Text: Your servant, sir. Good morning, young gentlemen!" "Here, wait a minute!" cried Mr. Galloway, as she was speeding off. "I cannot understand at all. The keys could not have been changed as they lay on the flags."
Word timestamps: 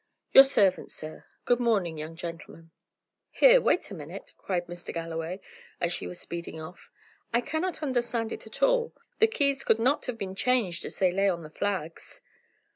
Your 0.33 0.45
servant, 0.45 0.89
sir. 0.89 1.25
Good 1.45 1.59
morning, 1.59 1.95
young 1.99 2.15
gentlemen!" 2.15 2.71
"Here, 3.29 3.61
wait 3.61 3.91
a 3.91 3.93
minute!" 3.93 4.33
cried 4.35 4.65
Mr. 4.65 4.91
Galloway, 4.91 5.41
as 5.79 5.93
she 5.93 6.07
was 6.07 6.19
speeding 6.19 6.59
off. 6.59 6.89
"I 7.31 7.39
cannot 7.39 7.83
understand 7.83 8.33
at 8.33 8.63
all. 8.63 8.95
The 9.19 9.27
keys 9.27 9.63
could 9.63 9.77
not 9.77 10.07
have 10.07 10.17
been 10.17 10.33
changed 10.33 10.85
as 10.85 10.97
they 10.97 11.11
lay 11.11 11.29
on 11.29 11.43
the 11.43 11.51
flags." 11.51 12.23